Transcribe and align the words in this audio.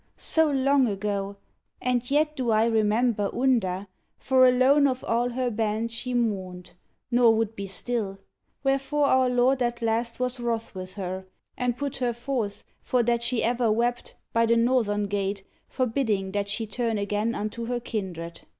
So 0.17 0.49
long 0.49 0.87
ago 0.87 1.35
I 1.79 1.89
And 1.91 2.09
yet 2.09 2.35
Do 2.35 2.49
I 2.49 2.65
remember 2.65 3.29
Unda, 3.31 3.87
for 4.17 4.47
alone 4.47 4.87
Of 4.87 5.03
all 5.03 5.29
her 5.29 5.51
band 5.51 5.91
she 5.91 6.15
mourned, 6.15 6.71
nor 7.11 7.35
would 7.35 7.55
be 7.55 7.67
still; 7.67 8.17
Wherefore 8.63 9.05
our 9.05 9.29
lord 9.29 9.61
at 9.61 9.79
last 9.79 10.19
was 10.19 10.39
wroth 10.39 10.73
with 10.73 10.95
her 10.95 11.27
And 11.55 11.77
put 11.77 11.97
her 11.97 12.13
forth, 12.13 12.63
for 12.81 13.03
that 13.03 13.21
she 13.21 13.43
ever 13.43 13.71
wept, 13.71 14.15
By 14.33 14.47
the 14.47 14.57
northern 14.57 15.03
gate, 15.05 15.43
forbidding 15.69 16.31
that 16.31 16.49
she 16.49 16.65
turn 16.65 16.97
Again 16.97 17.35
unto 17.35 17.65
her 17.67 17.79
kindred. 17.79 18.41